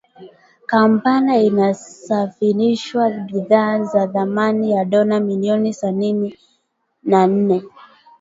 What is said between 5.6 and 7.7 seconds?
sanini na nne